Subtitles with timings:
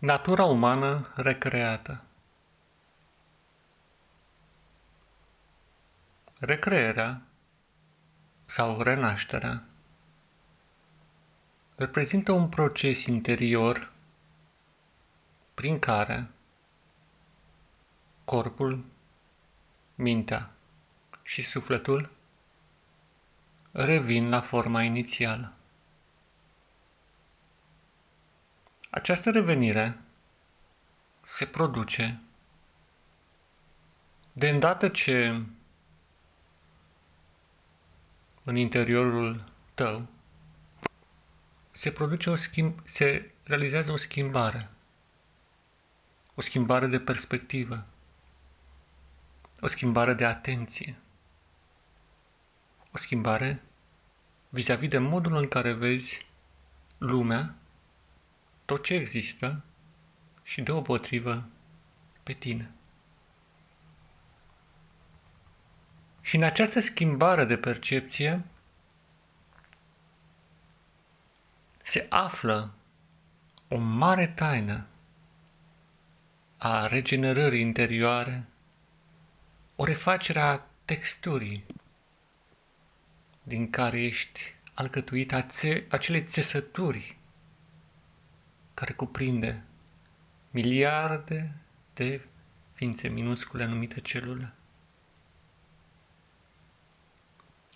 [0.00, 2.04] Natura umană recreată
[6.38, 7.22] Recrearea
[8.44, 9.64] sau renașterea
[11.76, 13.92] reprezintă un proces interior
[15.54, 16.30] prin care
[18.24, 18.84] corpul,
[19.94, 20.50] mintea
[21.22, 22.10] și sufletul
[23.72, 25.57] revin la forma inițială.
[28.98, 29.98] Această revenire
[31.22, 32.20] se produce
[34.32, 35.42] de îndată ce
[38.44, 39.44] în interiorul
[39.74, 40.06] tău
[41.70, 44.68] se produce o schimb, se realizează o schimbare,
[46.34, 47.86] o schimbare de perspectivă,
[49.60, 50.96] o schimbare de atenție,
[52.92, 53.62] o schimbare
[54.48, 56.26] vis-a-vis -vis de modul în care vezi
[56.98, 57.54] lumea
[58.68, 59.64] tot ce există
[60.42, 61.48] și deopotrivă
[62.22, 62.70] pe tine.
[66.20, 68.44] Și în această schimbare de percepție
[71.82, 72.74] se află
[73.68, 74.86] o mare taină
[76.56, 78.46] a regenerării interioare,
[79.76, 81.64] o refacere a texturii
[83.42, 85.32] din care ești alcătuit
[85.88, 87.17] acele țesături
[88.78, 89.62] care cuprinde
[90.50, 91.54] miliarde
[91.94, 92.20] de
[92.72, 94.52] ființe minuscule numite celule.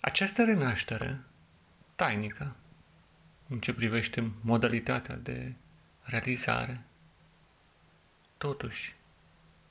[0.01, 1.19] Această renaștere
[1.95, 2.55] tainică,
[3.47, 5.53] în ce privește modalitatea de
[6.01, 6.83] realizare,
[8.37, 8.95] totuși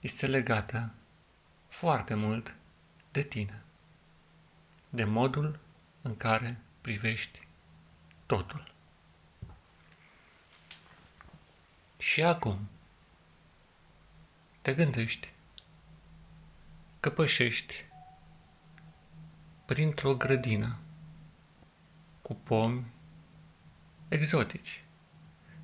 [0.00, 0.92] este legată
[1.68, 2.54] foarte mult
[3.10, 3.62] de tine,
[4.90, 5.58] de modul
[6.02, 7.46] în care privești
[8.26, 8.74] totul.
[12.02, 12.68] Și acum
[14.62, 15.32] te gândești
[17.00, 17.84] că pășești
[19.64, 20.78] printr-o grădină
[22.22, 22.86] cu pomi
[24.08, 24.84] exotici,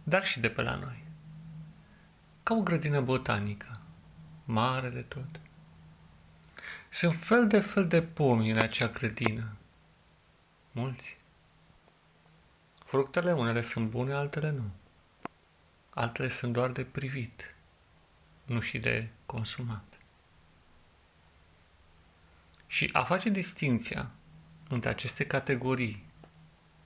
[0.02, 1.04] dar și de pe la noi,
[2.42, 3.78] ca o grădină botanică,
[4.44, 5.40] mare de tot.
[6.88, 9.56] Sunt fel de fel de pomi în acea grădină,
[10.72, 11.16] mulți.
[12.84, 14.70] Fructele unele sunt bune, altele nu
[15.98, 17.54] altele sunt doar de privit,
[18.44, 19.98] nu și de consumat.
[22.66, 24.10] Și a face distinția
[24.68, 26.04] între aceste categorii,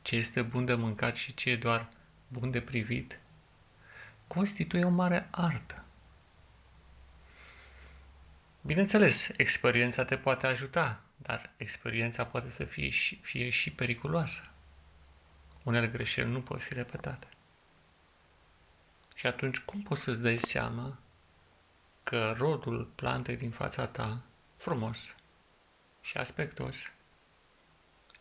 [0.02, 1.88] ce este bun de mâncat și ce e doar
[2.28, 3.18] bun de privit,
[4.26, 5.84] constituie o mare artă.
[8.60, 14.50] Bineînțeles, experiența te poate ajuta, dar experiența poate să fie și, fie și periculoasă.
[15.62, 17.26] Unele greșeli nu pot fi repetate.
[19.14, 20.98] Și atunci cum poți să-ți dai seama
[22.02, 24.22] că rodul plantei din fața ta,
[24.56, 25.14] frumos
[26.00, 26.76] și aspectos,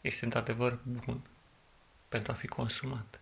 [0.02, 1.22] este într-adevăr bun
[2.10, 3.20] pentru a fi consumat?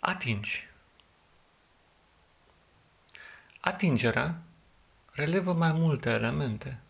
[0.00, 0.68] Atingi.
[3.60, 4.42] Atingerea
[5.12, 6.80] relevă mai multe elemente,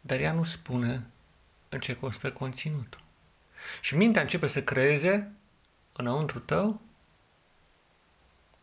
[0.00, 1.06] dar ea nu spune
[1.68, 3.00] în ce constă conținutul.
[3.80, 5.32] Și mintea începe să creeze
[5.96, 6.80] înăuntru tău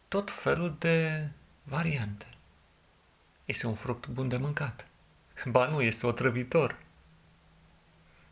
[0.08, 1.28] tot felul de
[1.64, 2.28] variante.
[3.46, 4.88] Este un fruct bun de mâncat.
[5.46, 6.78] Ba nu, este otrăvitor.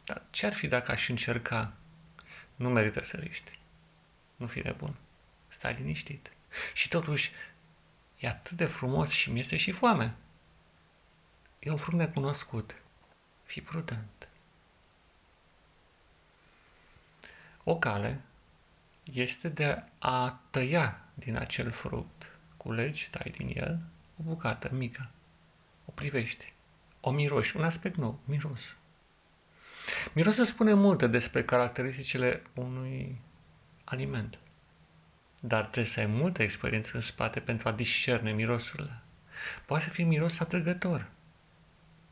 [0.05, 1.73] Dar ce ar fi dacă aș încerca?
[2.55, 3.59] Nu merită să riști.
[4.35, 4.95] Nu fi de bun.
[5.47, 6.31] Stai liniștit.
[6.73, 7.31] Și totuși,
[8.19, 10.15] e atât de frumos și mi este și foame.
[11.59, 12.75] E un fruct necunoscut.
[13.43, 14.27] Fii prudent.
[17.63, 18.21] O cale
[19.03, 22.29] este de a tăia din acel fruct.
[22.57, 23.79] Culegi, tai din el
[24.17, 25.09] o bucată mică.
[25.85, 26.53] O privești.
[26.99, 27.57] O miroși.
[27.57, 28.19] Un aspect nou.
[28.25, 28.75] Miros.
[30.13, 33.21] Mirosul spune multe despre caracteristicile unui
[33.83, 34.39] aliment.
[35.41, 39.01] Dar trebuie să ai multă experiență în spate pentru a discerne mirosurile.
[39.65, 41.09] Poate să fie miros atrăgător,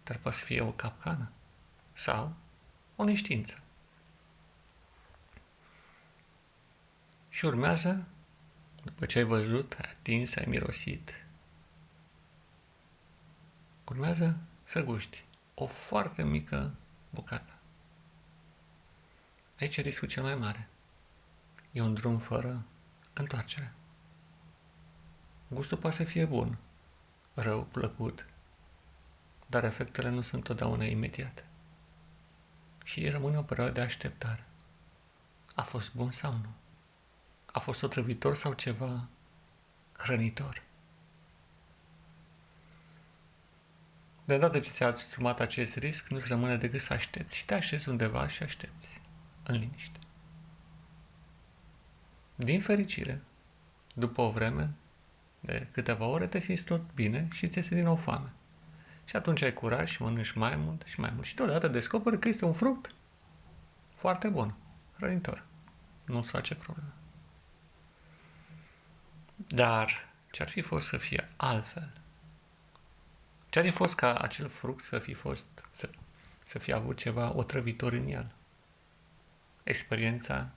[0.03, 1.31] dar poate să fie o capcană
[1.93, 2.35] sau
[2.95, 3.61] o neștiință.
[7.39, 8.07] Și urmează,
[8.83, 11.25] după ce ai văzut, ai atins, ai mirosit,
[13.85, 16.71] urmează să guști o foarte mică
[17.09, 17.53] bucată.
[19.59, 20.67] Aici e riscul cel mai mare.
[21.71, 22.65] E un drum fără
[23.13, 23.73] întoarcere.
[25.47, 26.57] Gustul poate să fie bun,
[27.33, 28.25] rău, plăcut,
[29.47, 31.45] dar efectele nu sunt totdeauna imediate.
[32.83, 34.45] Și rămâne o perioadă de așteptare.
[35.55, 36.49] A fost bun sau nu?
[37.51, 39.07] A fost otrăvitor sau ceva
[39.97, 40.63] hrănitor?
[44.25, 47.89] De îndată ce ți-a asumat acest risc, nu-ți rămâne decât să aștepți și te așezi
[47.89, 49.01] undeva și aștepți,
[49.43, 49.99] în liniște.
[52.35, 53.21] Din fericire,
[53.93, 54.73] după o vreme,
[55.39, 58.31] de câteva ore, te simți tot bine și ți este din nou foame.
[59.05, 61.25] Și atunci ai curaj și mănânci mai mult și mai mult.
[61.25, 62.93] Și deodată descoperi că este un fruct
[63.95, 64.55] foarte bun,
[64.95, 65.45] hrănitor.
[66.05, 66.93] Nu-ți face probleme.
[69.47, 71.91] Dar ce-ar fi fost să fie altfel?
[73.49, 75.89] Ce-ar fi fost ca acel fruct să fi fost, să,
[76.43, 78.31] să fi avut ceva otrăvitor în el?
[79.63, 80.49] Experiența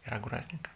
[0.00, 0.70] era groaznică.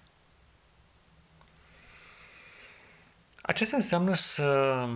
[3.42, 4.88] Acesta înseamnă să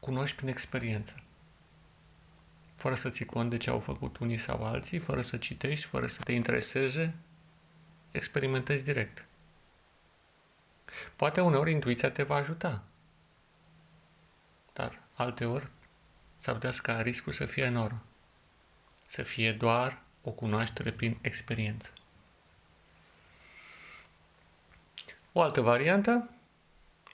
[0.00, 1.14] cunoști prin experiență.
[2.76, 6.06] Fără să ții cont de ce au făcut unii sau alții, fără să citești, fără
[6.06, 7.14] să te intereseze,
[8.10, 9.26] experimentezi direct.
[11.16, 12.82] Poate uneori intuiția te va ajuta,
[14.72, 15.68] dar alteori
[16.38, 18.02] s-ar putea ca riscul să fie enorm.
[19.06, 21.90] Să fie doar o cunoaștere prin experiență.
[25.32, 26.30] O altă variantă,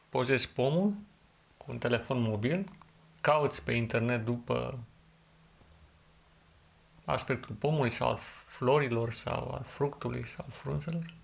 [0.09, 0.95] pozezi pomul
[1.57, 2.69] cu un telefon mobil,
[3.21, 4.79] cauți pe internet după
[7.05, 11.15] aspectul pomului sau al florilor sau al fructului sau al frunzelor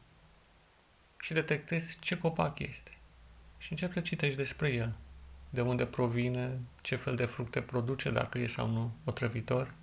[1.20, 2.98] și detectezi ce copac este
[3.58, 4.92] și începi să citești despre el,
[5.50, 9.74] de unde provine, ce fel de fructe produce, dacă e sau nu otrăvitor.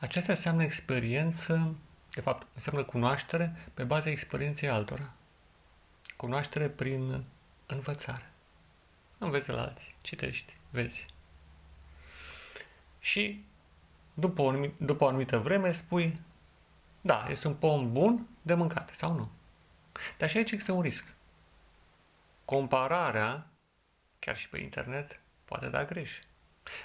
[0.00, 1.74] Aceasta înseamnă experiență,
[2.10, 5.12] de fapt, înseamnă cunoaștere pe baza experienței altora.
[6.16, 7.24] Cunoaștere prin
[7.66, 8.30] învățare.
[9.18, 11.06] Înveți la alții, citești, vezi.
[12.98, 13.44] Și
[14.14, 16.20] după o, după o anumită vreme spui,
[17.00, 19.30] da, este un pom bun de mâncate sau nu.
[20.18, 21.14] Dar și aici există un risc.
[22.44, 23.46] Compararea,
[24.18, 26.18] chiar și pe internet, poate da greș.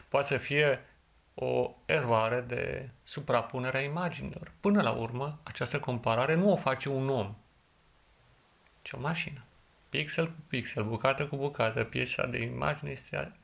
[0.07, 0.85] Poate să fie
[1.33, 4.51] o eroare de suprapunere a imaginilor.
[4.59, 7.35] Până la urmă, această comparare nu o face un om,
[8.81, 9.43] ci o mașină.
[9.89, 13.35] Pixel cu pixel, bucată cu bucată, piesa de imagine este...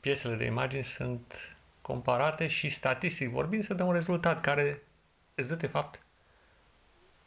[0.00, 4.82] Piesele de imagine sunt comparate și statistic vorbind să dă un rezultat care
[5.34, 6.02] îți dă de fapt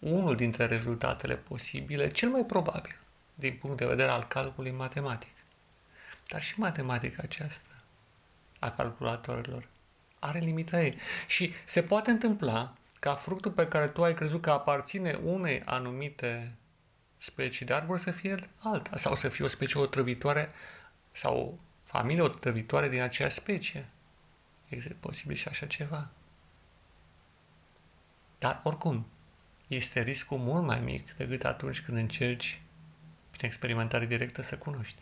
[0.01, 3.00] unul dintre rezultatele posibile, cel mai probabil,
[3.33, 5.33] din punct de vedere al calculului matematic.
[6.27, 7.75] Dar și matematica aceasta
[8.59, 9.68] a calculatorilor
[10.19, 10.98] are limita ei.
[11.27, 16.56] Și se poate întâmpla ca fructul pe care tu ai crezut că aparține unei anumite
[17.18, 20.51] specii de arbor să fie alta, sau să fie o specie otrăvitoare
[21.12, 23.89] sau o familie otrăvitoare din aceeași specie.
[24.69, 26.09] Este posibil și așa ceva.
[28.39, 29.07] Dar oricum,
[29.75, 32.62] este riscul mult mai mic decât atunci când încerci
[33.31, 35.01] prin experimentare directă să cunoști.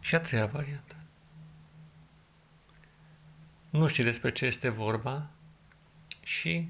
[0.00, 0.96] Și a treia variantă.
[3.70, 5.30] Nu știi despre ce este vorba
[6.22, 6.68] și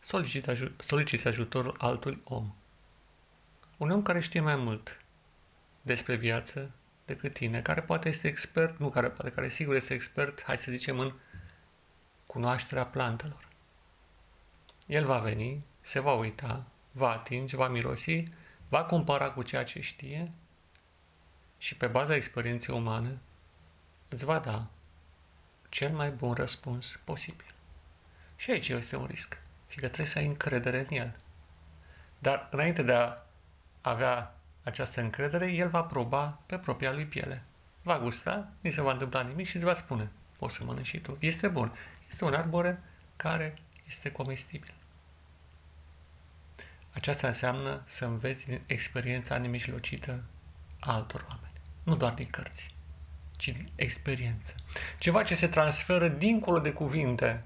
[0.00, 2.54] soliciți, aj- soliciți ajutorul altui om.
[3.76, 5.04] Un om care știe mai mult
[5.82, 6.70] despre viață
[7.04, 10.70] decât tine, care poate este expert, nu care poate, care sigur este expert, hai să
[10.70, 11.12] zicem, în
[12.26, 13.49] cunoașterea plantelor.
[14.90, 18.24] El va veni, se va uita, va atinge, va mirosi,
[18.68, 20.30] va compara cu ceea ce știe
[21.58, 23.18] și pe baza experienței umane
[24.08, 24.66] îți va da
[25.68, 27.54] cel mai bun răspuns posibil.
[28.36, 31.16] Și aici este un risc, fiindcă trebuie să ai încredere în el.
[32.18, 33.14] Dar înainte de a
[33.80, 37.42] avea această încredere, el va proba pe propria lui piele.
[37.82, 41.00] Va gusta, nu se va întâmpla nimic și îți va spune, poți să mănânci și
[41.00, 41.16] tu.
[41.20, 41.72] Este bun.
[42.08, 42.82] Este un arbore
[43.16, 44.78] care este comestibil.
[46.92, 50.22] Aceasta înseamnă să înveți din experiența nemijlocită
[50.80, 51.52] a altor oameni.
[51.82, 52.74] Nu doar din cărți,
[53.36, 54.54] ci din experiență.
[54.98, 57.44] Ceva ce se transferă dincolo de cuvinte.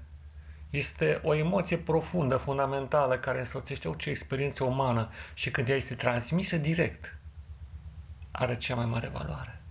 [0.69, 6.57] Este o emoție profundă, fundamentală, care însoțește orice experiență umană și când ea este transmisă
[6.57, 7.17] direct,
[8.31, 9.61] are cea mai mare valoare.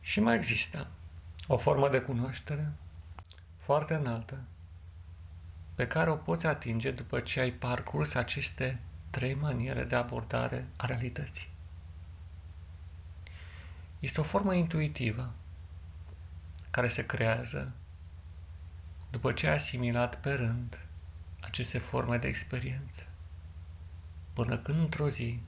[0.00, 0.86] Și mai există
[1.46, 2.72] o formă de cunoaștere
[3.58, 4.38] foarte înaltă,
[5.82, 8.78] pe care o poți atinge după ce ai parcurs aceste
[9.10, 11.48] trei maniere de abordare a realității.
[13.98, 15.32] Este o formă intuitivă
[16.70, 17.72] care se creează
[19.10, 20.78] după ce ai asimilat pe rând
[21.40, 23.06] aceste forme de experiență,
[24.32, 25.40] până când într-o zi,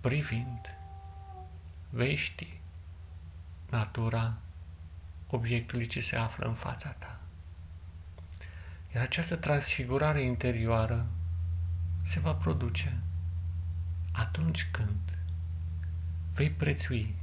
[0.00, 0.76] privind,
[1.90, 2.60] vei ști
[3.70, 4.36] natura
[5.26, 7.17] obiectului ce se află în fața ta
[8.94, 11.06] Iar această transfigurare interioară
[12.02, 12.98] se va produce
[14.12, 15.18] atunci când
[16.34, 17.14] vei prețui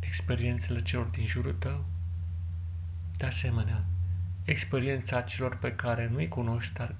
[0.00, 1.84] experiențele celor din jurul tău,
[3.16, 3.84] de asemenea,
[4.44, 6.94] experiența celor pe care nu-i cunoști, dar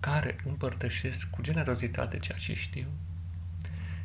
[0.00, 2.86] care împărtășesc cu generozitate ceea ce știu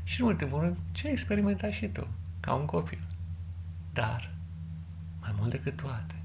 [0.03, 2.07] și, în ultimul rând, ce ai experimentat și tu,
[2.39, 3.01] ca un copil.
[3.93, 4.33] Dar,
[5.19, 6.15] mai mult decât toate,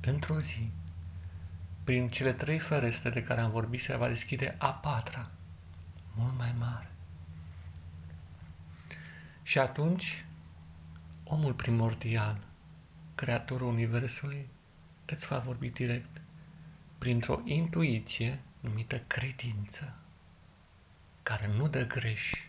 [0.00, 0.70] într-o zi,
[1.86, 5.30] prin cele trei ferestre de care am vorbit, se va deschide a patra,
[6.14, 6.90] mult mai mare.
[9.42, 10.24] Și atunci,
[11.24, 12.36] omul primordial,
[13.14, 14.48] creatorul Universului,
[15.04, 16.20] îți va vorbi direct
[16.98, 19.94] printr-o intuiție numită credință,
[21.22, 22.48] care nu dă greș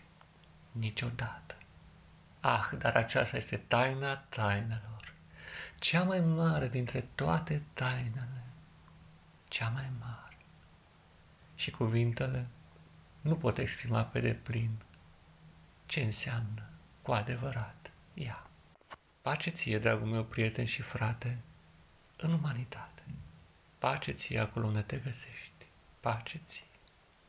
[0.72, 1.56] niciodată.
[2.40, 5.12] Ah, dar aceasta este taina tainelor,
[5.78, 8.42] cea mai mare dintre toate tainele,
[9.58, 10.36] cea mai mare.
[11.54, 12.46] Și cuvintele
[13.20, 14.70] nu pot exprima pe deplin
[15.86, 16.68] ce înseamnă
[17.02, 18.46] cu adevărat ea.
[19.22, 21.38] Pace ție, dragul meu prieten și frate,
[22.16, 23.02] în umanitate.
[23.78, 25.66] Pace ție acolo unde te găsești.
[26.00, 26.66] Pace ție.